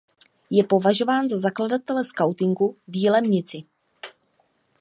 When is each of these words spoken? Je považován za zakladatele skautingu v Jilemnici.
Je 0.49 0.63
považován 0.63 1.29
za 1.29 1.37
zakladatele 1.37 2.05
skautingu 2.05 2.75
v 2.87 3.01
Jilemnici. 3.01 3.63